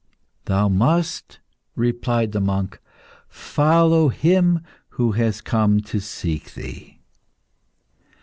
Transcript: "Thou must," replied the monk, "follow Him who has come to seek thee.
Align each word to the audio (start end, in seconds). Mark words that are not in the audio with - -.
"Thou 0.45 0.67
must," 0.67 1.39
replied 1.75 2.31
the 2.31 2.41
monk, 2.41 2.79
"follow 3.29 4.09
Him 4.09 4.61
who 4.97 5.11
has 5.11 5.41
come 5.41 5.79
to 5.81 5.99
seek 5.99 6.55
thee. 6.55 6.97